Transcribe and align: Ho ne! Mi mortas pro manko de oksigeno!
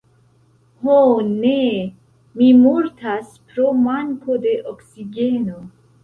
Ho 0.83 0.93
ne! 1.25 1.57
Mi 2.39 2.47
mortas 2.61 3.35
pro 3.51 3.67
manko 3.81 4.39
de 4.47 4.55
oksigeno! 4.73 5.59